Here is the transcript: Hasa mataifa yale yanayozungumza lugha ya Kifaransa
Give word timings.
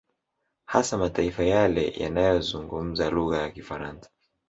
Hasa 0.65 0.97
mataifa 0.97 1.43
yale 1.43 1.89
yanayozungumza 1.97 3.09
lugha 3.09 3.37
ya 3.41 3.51
Kifaransa 3.51 4.09